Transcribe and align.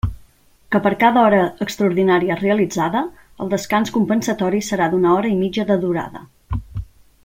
Que 0.75 0.79
per 0.85 0.91
cada 1.03 1.25
hora 1.25 1.41
extraordinària 1.65 2.39
realitzada, 2.41 3.05
el 3.45 3.53
descans 3.55 3.95
compensatori 3.99 4.65
serà 4.71 4.89
d'una 4.95 5.17
hora 5.19 5.35
i 5.37 5.39
mitja 5.47 5.71
de 5.73 5.81
durada. 5.87 6.29